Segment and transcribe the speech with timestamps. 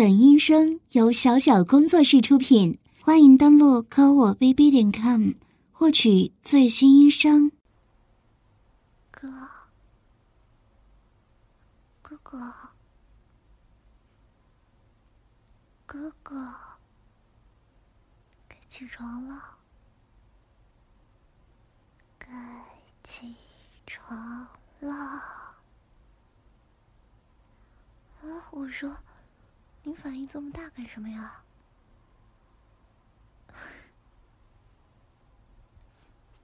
[0.00, 5.32] 本音声由小小工作室出品，欢迎登录科我 bb 点 com
[5.72, 7.52] 获取最新音声。
[9.10, 9.28] 哥，
[12.00, 12.50] 哥哥，
[15.84, 16.54] 哥哥，
[18.48, 19.58] 该起床了，
[22.18, 22.26] 该
[23.04, 23.34] 起
[23.86, 24.48] 床
[24.80, 24.94] 了。
[24.94, 25.54] 啊，
[28.50, 28.96] 我说。
[29.90, 31.42] 你反应这么大干什么呀？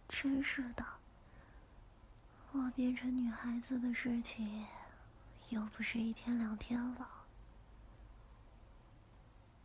[0.09, 0.84] 真是的，
[2.51, 4.66] 我变成女孩子的事情
[5.51, 7.09] 又不是一天两天了，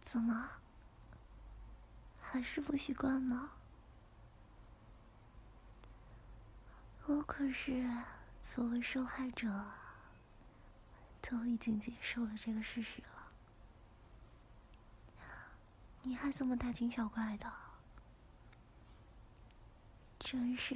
[0.03, 0.51] 怎么
[2.21, 3.53] 还是不习惯吗？
[7.07, 7.83] 我可是
[8.43, 9.65] 作为受害者，
[11.19, 13.20] 都已经接受了这个事实了。
[16.03, 17.51] 你还这么大惊小怪的，
[20.19, 20.75] 真是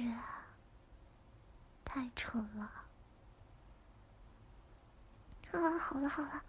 [1.84, 2.64] 太蠢了！
[5.52, 6.44] 啊，好了好了，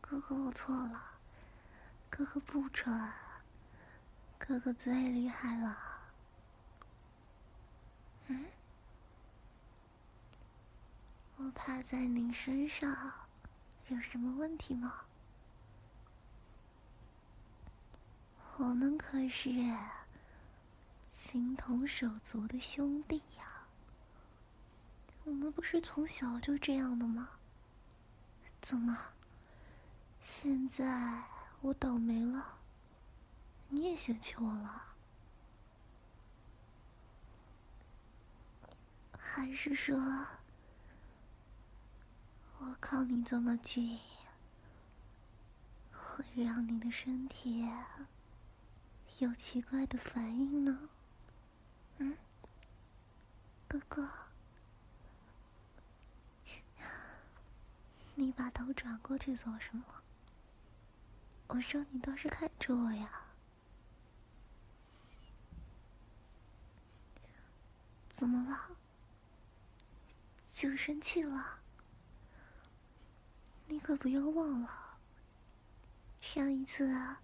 [0.00, 1.00] 哥哥我错了，
[2.08, 3.12] 哥哥不蠢，
[4.38, 5.78] 哥哥最厉害了。
[8.28, 8.46] 嗯，
[11.36, 13.12] 我趴在你身上
[13.88, 15.04] 有什么问题吗？
[18.58, 19.50] 我们可是
[21.08, 23.64] 情同手足的兄弟呀！
[25.24, 27.30] 我们不是从小就这样的吗？
[28.60, 28.96] 怎么，
[30.20, 31.22] 现在
[31.62, 32.58] 我倒霉了，
[33.68, 34.82] 你也嫌弃我了？
[39.18, 39.98] 还是说，
[42.58, 43.98] 我靠你这么近，
[45.90, 47.66] 会让你的身体？
[49.22, 50.88] 有奇怪的反应呢，
[51.98, 52.16] 嗯，
[53.68, 54.08] 哥哥，
[58.16, 59.84] 你把头转过去做什么？
[61.46, 63.26] 我说你倒是看着我呀，
[68.10, 68.76] 怎么了？
[70.52, 71.60] 就生气了？
[73.68, 74.98] 你可不要忘了，
[76.20, 77.20] 上一次啊。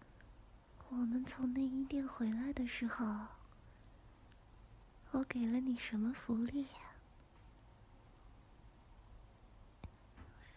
[0.90, 3.04] 我们从内衣店回来的时候，
[5.10, 6.66] 我给了你什么福利？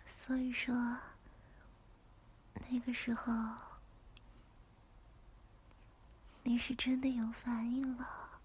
[0.05, 0.73] 所以说，
[2.69, 3.33] 那个时候
[6.43, 8.39] 你是真的有反应了，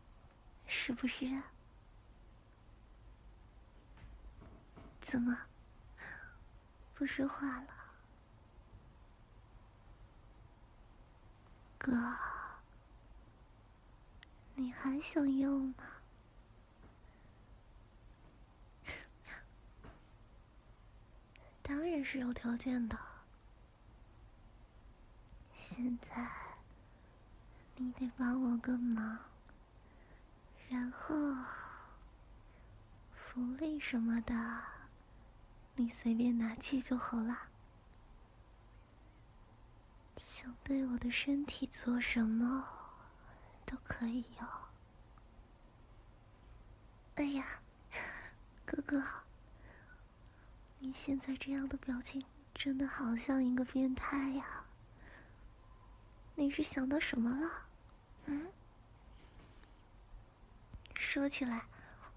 [0.67, 1.41] 是不是？
[5.01, 5.39] 怎么
[6.95, 7.86] 不说话了？
[11.87, 11.93] 哥，
[14.57, 15.75] 你还想要吗？
[21.63, 22.99] 当然是有条件的。
[25.57, 26.29] 现在
[27.77, 29.19] 你得帮我个忙，
[30.69, 31.15] 然后
[33.15, 34.35] 福利什么的，
[35.77, 37.51] 你随便拿去就好了。
[40.17, 42.67] 想对我的身体做什么，
[43.65, 44.49] 都可以哟。
[47.17, 47.61] 哎呀，
[48.65, 49.03] 哥哥，
[50.79, 54.65] 你现在这样的表情，真的好像一个变态呀！
[56.35, 57.51] 你是想到什么了？
[58.27, 58.47] 嗯？
[60.95, 61.67] 说起来，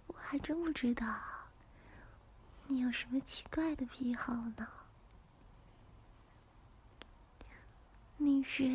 [0.08, 1.06] 我还真不知道，
[2.68, 4.68] 你有什么奇怪的癖好呢？
[8.22, 8.70] 你是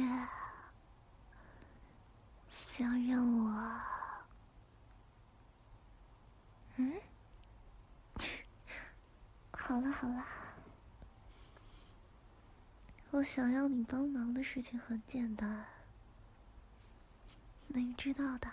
[2.48, 3.80] 想让我？
[6.76, 6.94] 嗯？
[9.52, 10.24] 好了好了，
[13.10, 15.66] 我想要你帮忙的事情很简单，
[17.68, 18.50] 你知道的。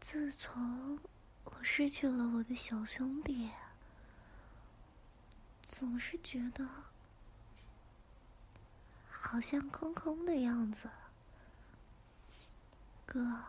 [0.00, 0.98] 自从
[1.44, 3.50] 我失去了我的小兄弟，
[5.66, 6.66] 总是觉得。
[9.26, 10.88] 好像空空的样子，
[13.06, 13.42] 哥。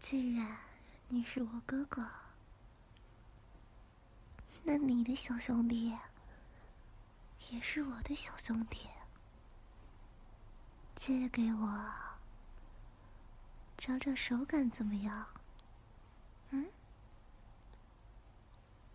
[0.00, 0.56] 既然
[1.08, 2.08] 你是我哥哥，
[4.64, 5.94] 那你的小兄弟
[7.50, 8.88] 也是我的小兄弟，
[10.96, 11.92] 借给我
[13.76, 15.26] 找找手感怎么样？
[16.50, 16.66] 嗯，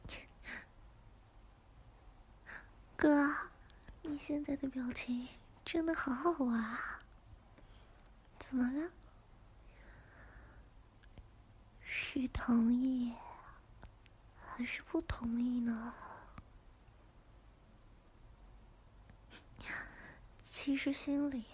[2.98, 3.53] 哥。
[4.14, 5.28] 你现在的表情
[5.66, 7.00] 真的好好玩啊！
[8.38, 8.92] 怎么了？
[11.84, 13.12] 是同意
[14.40, 15.96] 还是不同意呢？
[20.46, 21.46] 其实心里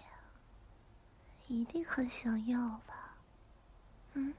[1.47, 3.15] 一定很想要吧？
[4.15, 4.33] 嗯，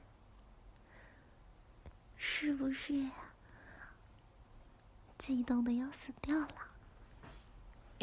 [2.17, 3.09] 是不是
[5.17, 6.70] 激动的要死掉了？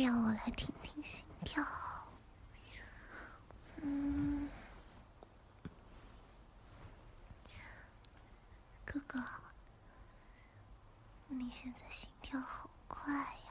[0.01, 1.61] 让我来听听心跳。
[3.83, 4.49] 嗯，
[8.85, 9.21] 哥哥，
[11.27, 13.51] 你现在心跳好快呀！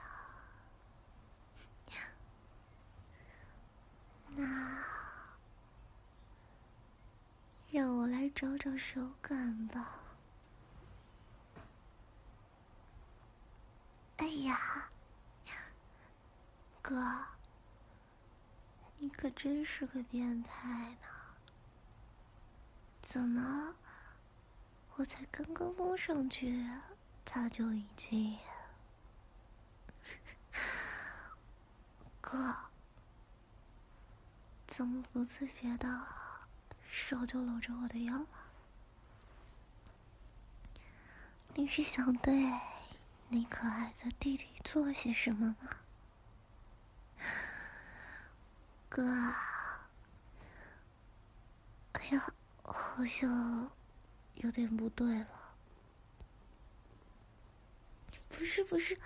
[4.38, 4.82] 那
[7.72, 10.00] 让我来找找手感吧。
[14.16, 14.88] 哎呀，
[16.88, 17.04] 哥！
[18.98, 21.08] 你可真是个变态呢！
[23.02, 23.76] 怎么，
[24.96, 26.66] 我才刚刚摸上去，
[27.26, 28.40] 他就已经……
[32.22, 32.56] 哥，
[34.66, 36.08] 怎么不自觉的
[36.90, 38.28] 手就搂着我的腰了？
[41.54, 42.50] 你是想对
[43.28, 45.70] 你可爱的弟弟做些什么吗？
[48.98, 49.06] 哥，
[51.92, 52.34] 哎呀，
[52.64, 53.70] 好像
[54.34, 55.28] 有点不对了。
[58.28, 59.00] 不是不是，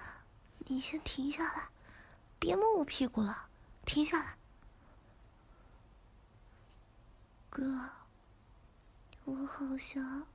[0.59, 1.67] 你先停下来，
[2.39, 3.49] 别摸我屁股了，
[3.83, 4.37] 停下来。
[7.49, 7.89] 哥，
[9.25, 10.25] 我好像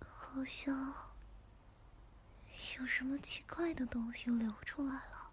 [0.00, 0.94] 好像
[2.78, 5.23] 有什么奇怪的东西流出来了。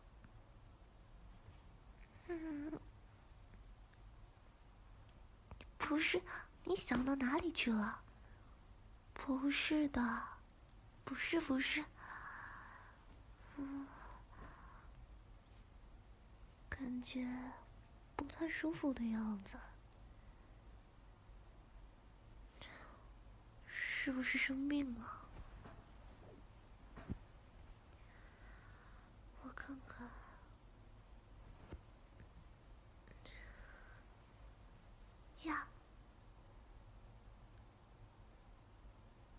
[5.92, 6.22] 不是，
[6.64, 8.02] 你想到哪里去了？
[9.14, 10.24] 不是的，
[11.04, 11.84] 不是不是，
[13.58, 13.86] 嗯，
[16.70, 17.28] 感觉
[18.16, 19.58] 不太舒服的样子，
[23.68, 25.20] 是不是生病了？
[29.44, 30.08] 我看看。
[35.44, 35.68] 呀，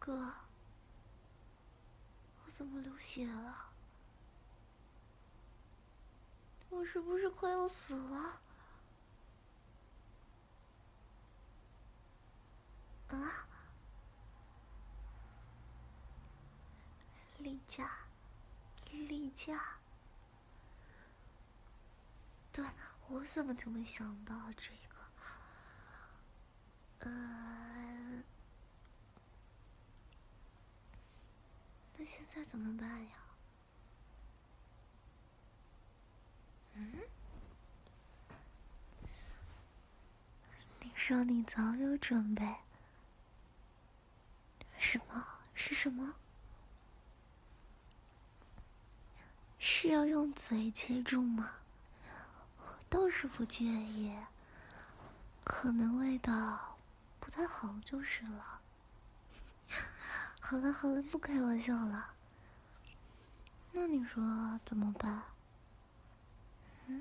[0.04, 0.34] 哥，
[2.44, 3.70] 我怎么流血了？
[6.70, 8.40] 我是不是快要死了？
[13.10, 13.46] 啊，
[17.38, 17.88] 丽佳，
[18.90, 19.76] 丽佳，
[22.50, 22.66] 对，
[23.06, 24.96] 我怎么就没想到这个？
[27.08, 28.01] 呃，
[32.02, 33.10] 那现在怎么办呀？
[36.74, 36.98] 嗯？
[40.80, 42.56] 你说你早有准备？
[44.78, 45.24] 什么？
[45.54, 46.16] 是什么？
[49.60, 51.52] 是要用嘴切住吗？
[52.58, 54.12] 我倒是不介意，
[55.44, 56.76] 可能味道
[57.20, 57.30] 不。
[57.30, 58.61] 太好就是了。
[60.52, 62.10] 好了好了，不开玩笑了。
[63.72, 64.22] 那你说
[64.66, 65.22] 怎么办？
[66.88, 67.00] 嗯？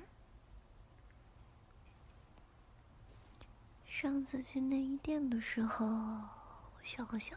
[3.86, 7.36] 上次去内衣店的时候，我笑个笑。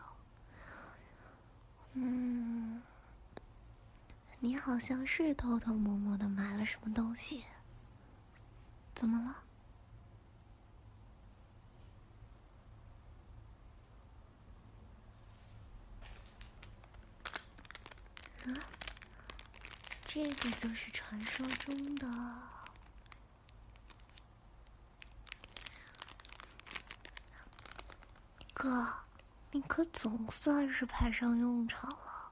[1.94, 2.80] 嗯，
[4.38, 7.42] 你好像是偷偷摸摸的买了什么东西。
[8.94, 9.36] 怎么了？
[20.14, 22.08] 这个就是传说中的
[28.52, 28.94] 哥，
[29.50, 32.30] 你可总算是派上用场了。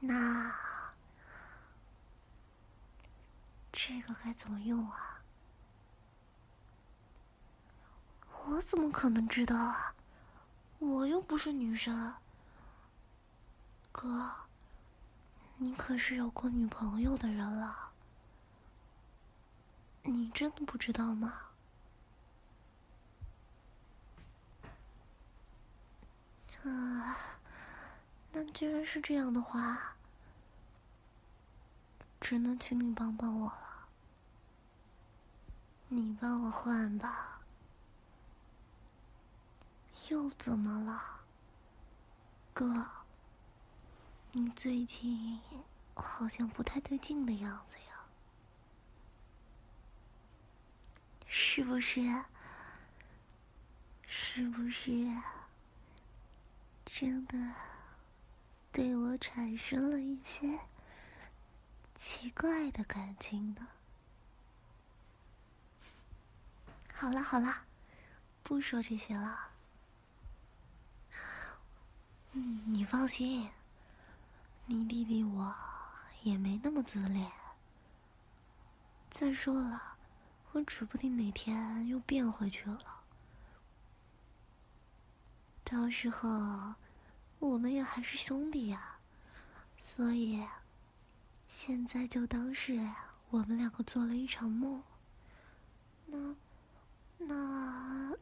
[0.00, 0.50] 那
[3.70, 5.20] 这个该怎么用啊？
[8.46, 9.94] 我怎么可能知道啊？
[10.78, 12.14] 我又不是女神。
[13.92, 14.43] 哥，
[15.56, 17.92] 你可是有过女朋友的人了，
[20.02, 21.32] 你真的不知道吗？
[26.64, 27.16] 啊，
[28.32, 29.96] 那既然是这样的话，
[32.20, 33.88] 只能请你帮帮我了。
[35.88, 37.40] 你帮我换吧。
[40.08, 41.20] 又怎么了，
[42.52, 43.03] 哥？
[44.36, 45.38] 你最近
[45.94, 48.04] 好像不太对劲的样子呀，
[51.28, 52.00] 是不是？
[54.08, 54.90] 是不是
[56.84, 57.36] 真的
[58.72, 60.58] 对我产生了一些
[61.94, 63.68] 奇怪的感情呢？
[66.92, 67.64] 好了好了，
[68.42, 69.50] 不说这些了。
[72.32, 73.48] 嗯，你放心，
[74.66, 75.54] 你弟弟我
[76.22, 77.30] 也没那么自恋。
[79.10, 79.96] 再说了，
[80.52, 83.02] 我指不定哪天又变回去了。
[85.62, 86.74] 到时候，
[87.38, 88.96] 我们也还是兄弟呀，
[89.82, 90.46] 所以
[91.46, 92.88] 现在就当是
[93.30, 94.82] 我们两个做了一场梦。
[96.06, 96.36] 那，
[97.18, 98.12] 那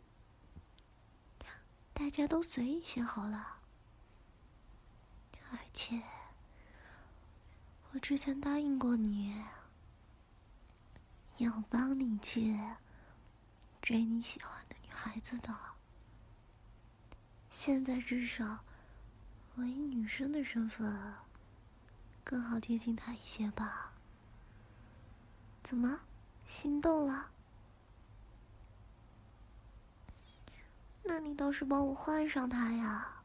[1.93, 3.59] 大家都随意些好了。
[5.51, 6.03] 而且，
[7.95, 9.37] 我之前答应过你，
[11.37, 12.59] 要帮你去
[13.83, 15.55] 追你喜欢的女孩子的。
[17.51, 18.61] 现在至少，
[19.57, 21.15] 我以女生的身份
[22.25, 23.93] 更好接近他一些吧？
[25.63, 26.01] 怎么，
[26.47, 27.31] 心动了？
[31.03, 33.23] 那你倒是帮我换上他呀！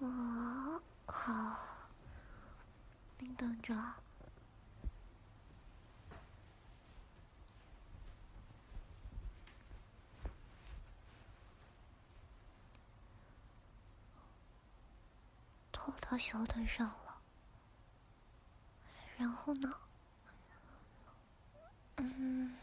[0.00, 0.61] 哦，
[1.06, 1.58] 好，
[3.18, 3.74] 你等着。
[15.70, 17.20] 拖到小腿上了，
[19.18, 19.74] 然后呢？
[21.96, 22.56] 嗯，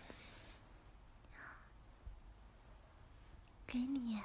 [3.68, 4.22] 给你。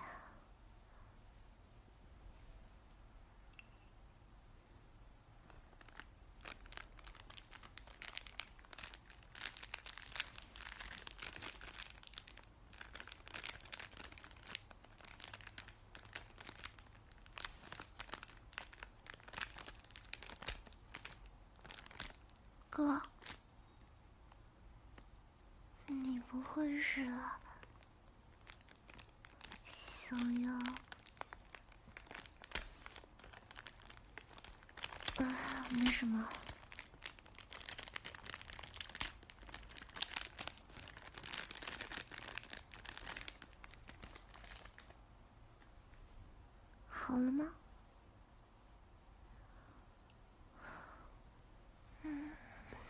[22.75, 23.01] 哥，
[25.87, 27.09] 你不会是
[29.65, 30.53] 想要……
[35.25, 36.29] 啊，没什么。
[46.89, 47.45] 好了吗？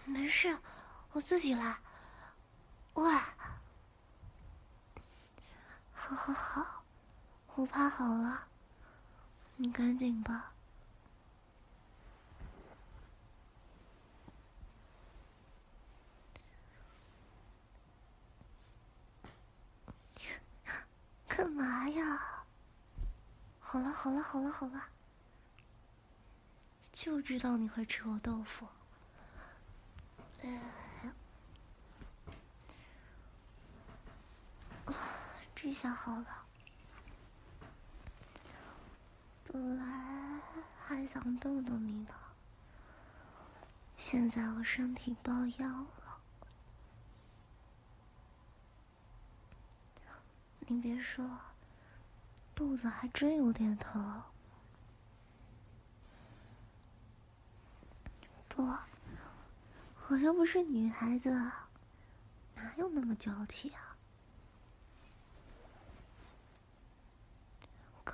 [0.07, 0.57] 没事，
[1.13, 1.79] 我自己来。
[2.93, 3.11] 喂，
[5.95, 6.85] 好好好，
[7.55, 8.47] 我趴好了，
[9.57, 10.53] 你赶紧吧。
[21.27, 22.45] 干嘛呀？
[23.61, 24.85] 好了好了好了好了，
[26.93, 28.69] 就知道你会吃我豆腐。
[35.65, 36.45] 这下好了，
[39.51, 40.39] 本来
[40.79, 42.15] 还想逗逗你呢，
[43.97, 46.21] 现在我身体抱恙了。
[50.67, 51.27] 你别说，
[52.55, 54.23] 肚子还真有点疼。
[58.51, 58.71] 不。
[60.09, 61.31] 我又不是女孩子，
[62.55, 63.94] 哪有那么娇气啊？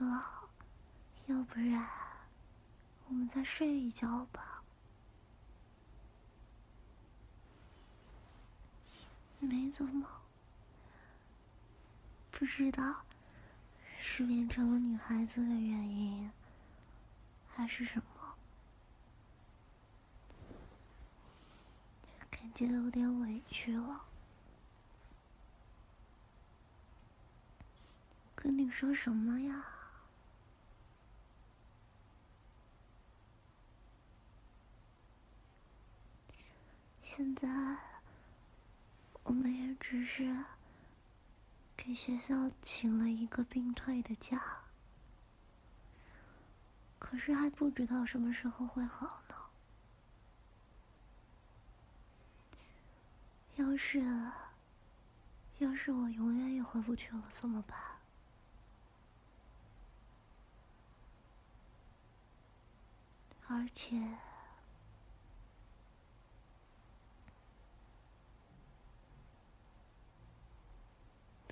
[0.01, 0.07] 哥，
[1.27, 1.87] 要不然
[3.07, 4.63] 我们再睡一觉吧。
[9.41, 10.03] 没做梦，
[12.31, 13.03] 不知道
[14.01, 16.31] 是变成了女孩子的原因，
[17.55, 18.35] 还是什么。
[22.31, 24.07] 感觉有点委屈了，
[28.35, 29.63] 跟你说什么呀？
[37.23, 37.77] 现在
[39.25, 40.35] 我们也只是
[41.77, 44.41] 给学校请了一个病退的假。
[46.99, 49.35] 可是还不知道什么时候会好呢。
[53.57, 54.01] 要是
[55.59, 57.79] 要是我永远也回不去了怎么办？
[63.47, 64.17] 而且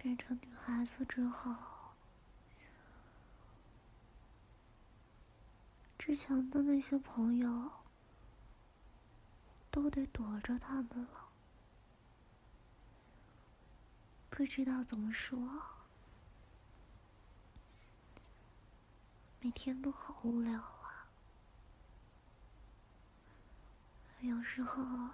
[0.01, 1.53] 变成女孩子之后，
[5.99, 7.73] 之前的那些朋友
[9.73, 11.29] 都得躲着他们了，
[14.31, 15.37] 不知道怎么说，
[19.41, 21.09] 每天都好无聊啊。
[24.21, 25.11] 有时候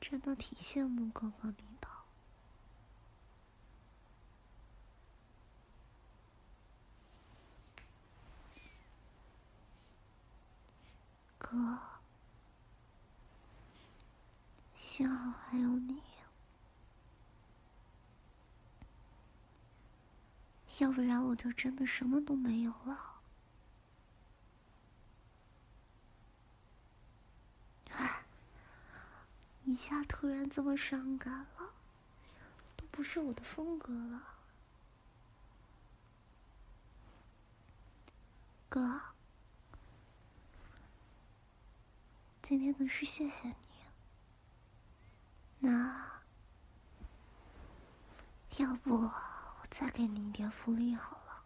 [0.00, 1.88] 真的挺羡慕哥哥你的，
[11.42, 11.78] 哥，
[14.76, 16.02] 幸好还有你，
[20.78, 23.22] 要不然我就真的什么都没有了。
[27.92, 28.22] 哎
[29.64, 31.72] 一下突然这么伤感了，
[32.76, 34.22] 都不是我的风格了。
[38.68, 39.00] 哥，
[42.50, 43.54] 今天的事谢谢你。
[45.60, 46.20] 那
[48.56, 49.12] 要不我
[49.70, 51.44] 再给你一点福利好了？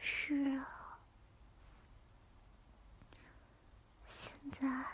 [0.00, 0.98] 是啊。
[4.08, 4.84] 现在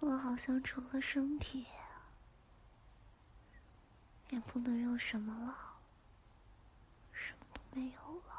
[0.00, 1.66] 我好像除了身体，
[4.28, 5.78] 也不能用什么了，
[7.10, 8.35] 什么都没有了。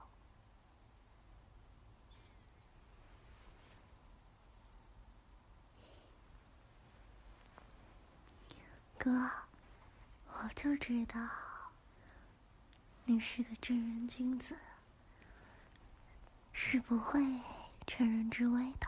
[8.98, 9.30] 哥，
[10.28, 11.20] 我就知道
[13.06, 14.56] 你是个正人君子，
[16.52, 17.22] 是不会
[17.86, 18.88] 趁人之危的。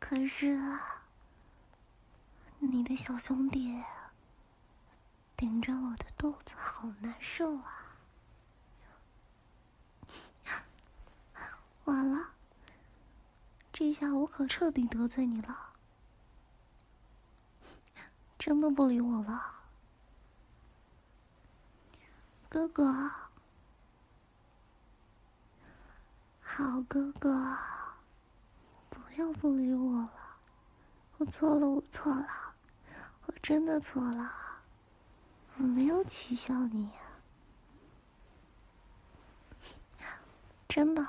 [0.00, 0.60] 可是，
[2.58, 3.82] 你的小兄弟
[5.36, 7.96] 顶着我的肚子，好难受啊！
[11.84, 12.30] 完了，
[13.72, 15.73] 这下我可彻底得罪你了，
[18.44, 19.54] 真的不理我了，
[22.50, 23.10] 哥哥，
[26.42, 27.56] 好哥哥。
[28.90, 30.10] 不要不理我了，
[31.16, 32.26] 我错了，我错了，
[33.24, 34.30] 我真的错了，
[35.56, 36.90] 我没有取笑你，
[40.68, 41.02] 真的。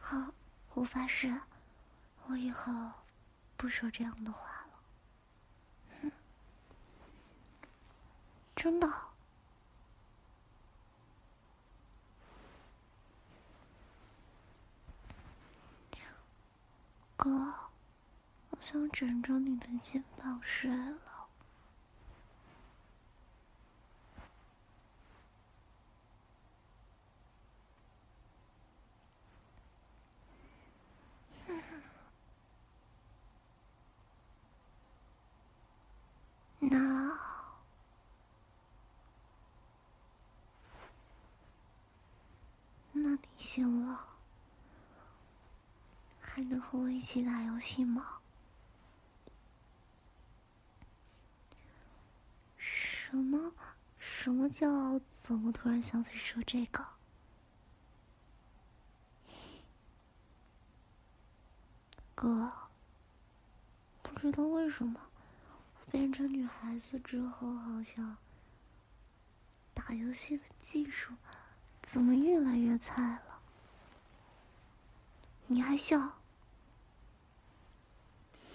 [0.00, 0.32] 好，
[0.74, 1.32] 我发誓，
[2.26, 2.72] 我以后
[3.62, 4.66] 不说这样的话
[6.02, 6.10] 了，
[8.56, 8.92] 真的。
[17.16, 17.30] 哥，
[18.50, 21.28] 我想枕着你的肩膀睡了。
[36.64, 37.18] 那，
[42.92, 44.08] 那你醒了。
[46.20, 48.18] 还能和我一起打游戏吗？
[52.56, 53.52] 什么？
[53.98, 55.00] 什么叫？
[55.22, 56.84] 怎么突然想起说这个？
[62.14, 62.52] 哥，
[64.02, 65.00] 不知道为什么，
[65.90, 68.16] 变成女孩子之后，好像
[69.74, 71.12] 打游戏的技术
[71.82, 73.40] 怎么越来越菜了？
[75.46, 76.14] 你还笑？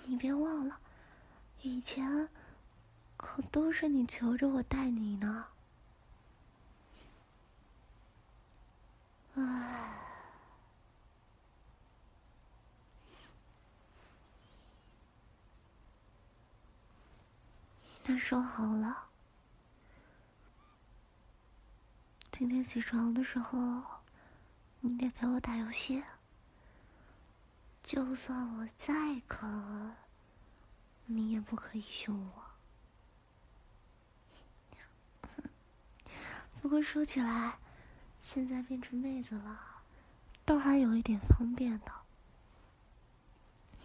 [0.06, 0.80] 你别忘了，
[1.62, 2.30] 以前
[3.16, 5.48] 可都是你求着我带你呢。
[9.36, 9.94] 唉，
[18.06, 19.10] 那说好了，
[22.38, 23.82] 今天起床的时候，
[24.80, 26.04] 你得陪我打游戏。
[27.84, 28.94] 就算我再
[29.28, 29.48] 渴，
[31.08, 32.44] 你也不可以凶我。
[36.62, 37.58] 不过说起来，
[38.22, 39.82] 现在变成妹子了，
[40.46, 41.92] 倒还有一点方便的，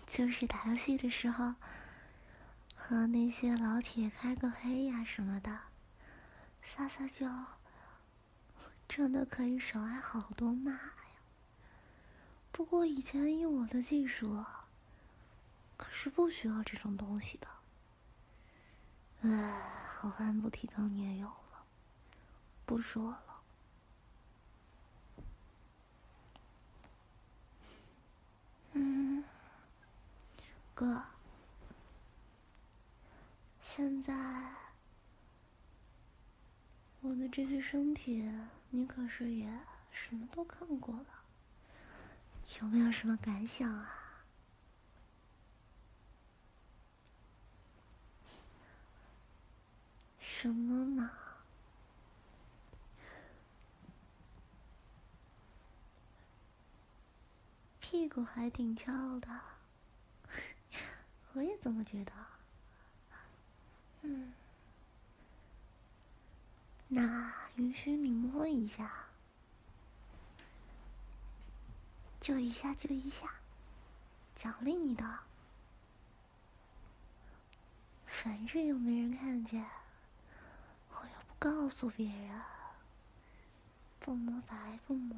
[0.07, 1.55] 就是打游戏的时候，
[2.77, 5.59] 和那些老铁开个黑呀什么的，
[6.62, 7.47] 撒撒娇，
[8.94, 10.92] 真的可以少挨好多骂呀。
[12.52, 14.44] 不过以前以我的技术，
[15.78, 17.48] 可是不需要这种东西的。
[19.22, 21.64] 唉，好汉不提当年勇了，
[22.66, 23.40] 不说了。
[28.72, 29.24] 嗯，
[30.74, 31.02] 哥，
[33.64, 34.12] 现在
[37.00, 38.31] 我的这具身体，
[38.74, 39.46] 你可是也
[39.90, 41.06] 什么都看过了，
[42.61, 44.24] 有没有什么感想啊？
[50.18, 51.12] 什么嘛？
[57.78, 59.28] 屁股还挺翘的，
[61.35, 62.12] 我也这么觉得。
[64.00, 64.32] 嗯，
[66.94, 69.07] 那允许你摸一下，
[72.20, 73.33] 就一下就一下，
[74.35, 75.20] 奖励你的。
[78.07, 79.64] 反正又没人看见，
[80.90, 82.42] 我又不告诉别人，
[83.98, 85.16] 不摸白不摸。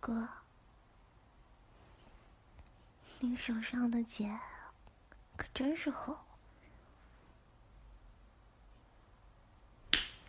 [0.00, 0.28] 哥，
[3.20, 4.36] 你手上的茧
[5.36, 6.18] 可真是厚。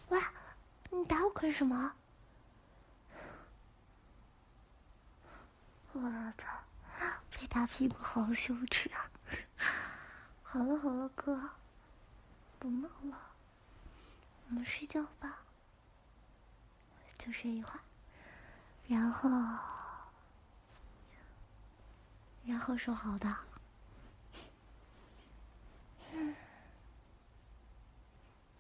[0.10, 0.22] 喂，
[0.98, 1.94] 你打我干什么？
[5.94, 6.02] 我
[6.38, 6.64] 操，
[7.32, 9.10] 被打屁股好羞耻啊！
[10.44, 11.40] 好了好了，哥，
[12.58, 13.18] 不闹了，
[14.50, 15.40] 我们睡觉吧，
[17.18, 17.80] 就睡一会儿。
[18.88, 19.30] 然后，
[22.46, 23.36] 然后说好的。